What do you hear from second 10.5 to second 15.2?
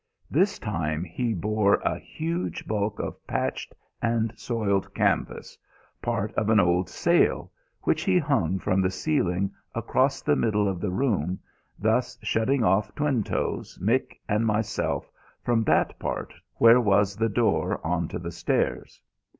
of the room, thus shutting off Twinetoes, Mick and myself